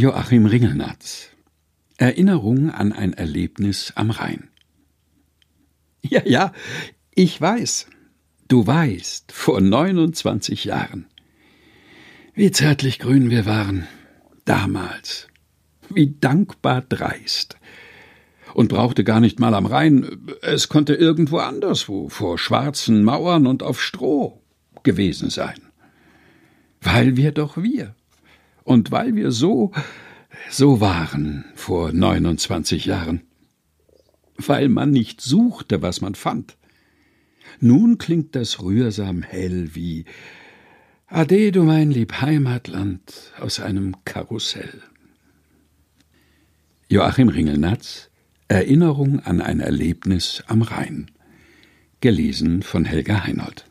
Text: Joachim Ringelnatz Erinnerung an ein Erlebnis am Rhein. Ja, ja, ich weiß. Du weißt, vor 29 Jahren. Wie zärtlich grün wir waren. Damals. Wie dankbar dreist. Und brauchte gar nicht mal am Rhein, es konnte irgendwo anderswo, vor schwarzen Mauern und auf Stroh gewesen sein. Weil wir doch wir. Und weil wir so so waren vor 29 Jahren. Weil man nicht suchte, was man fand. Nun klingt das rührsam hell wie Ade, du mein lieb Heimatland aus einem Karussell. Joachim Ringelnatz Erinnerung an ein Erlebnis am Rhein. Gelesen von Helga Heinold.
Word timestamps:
Joachim 0.00 0.46
Ringelnatz 0.46 1.28
Erinnerung 1.98 2.70
an 2.70 2.94
ein 2.94 3.12
Erlebnis 3.12 3.92
am 3.96 4.10
Rhein. 4.10 4.48
Ja, 6.00 6.22
ja, 6.24 6.52
ich 7.14 7.38
weiß. 7.38 7.86
Du 8.48 8.66
weißt, 8.66 9.30
vor 9.30 9.60
29 9.60 10.64
Jahren. 10.64 11.04
Wie 12.32 12.50
zärtlich 12.50 12.98
grün 12.98 13.28
wir 13.28 13.44
waren. 13.44 13.86
Damals. 14.46 15.28
Wie 15.90 16.16
dankbar 16.18 16.80
dreist. 16.80 17.58
Und 18.54 18.70
brauchte 18.70 19.04
gar 19.04 19.20
nicht 19.20 19.38
mal 19.38 19.52
am 19.52 19.66
Rhein, 19.66 20.30
es 20.40 20.70
konnte 20.70 20.94
irgendwo 20.94 21.36
anderswo, 21.40 22.08
vor 22.08 22.38
schwarzen 22.38 23.04
Mauern 23.04 23.46
und 23.46 23.62
auf 23.62 23.82
Stroh 23.82 24.40
gewesen 24.82 25.28
sein. 25.28 25.60
Weil 26.80 27.18
wir 27.18 27.32
doch 27.32 27.58
wir. 27.58 27.94
Und 28.70 28.92
weil 28.92 29.16
wir 29.16 29.32
so 29.32 29.72
so 30.48 30.80
waren 30.80 31.44
vor 31.56 31.90
29 31.90 32.84
Jahren. 32.84 33.22
Weil 34.36 34.68
man 34.68 34.92
nicht 34.92 35.20
suchte, 35.20 35.82
was 35.82 36.00
man 36.00 36.14
fand. 36.14 36.56
Nun 37.58 37.98
klingt 37.98 38.36
das 38.36 38.62
rührsam 38.62 39.22
hell 39.22 39.74
wie 39.74 40.04
Ade, 41.08 41.50
du 41.50 41.64
mein 41.64 41.90
lieb 41.90 42.20
Heimatland 42.20 43.32
aus 43.40 43.58
einem 43.58 43.96
Karussell. 44.04 44.80
Joachim 46.88 47.28
Ringelnatz 47.28 48.08
Erinnerung 48.46 49.18
an 49.18 49.40
ein 49.40 49.58
Erlebnis 49.58 50.44
am 50.46 50.62
Rhein. 50.62 51.10
Gelesen 52.00 52.62
von 52.62 52.84
Helga 52.84 53.24
Heinold. 53.24 53.64